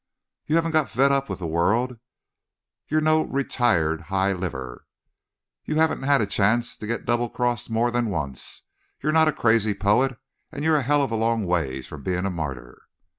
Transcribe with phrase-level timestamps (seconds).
[0.47, 1.99] "You haven't got fed up with the world;
[2.87, 4.87] you're no retired high liver;
[5.65, 8.63] you haven't had a chance to get double crossed more than once;
[9.03, 10.17] you're not a crazy poet;
[10.51, 12.81] and you're a hell of a long ways from being a martyr.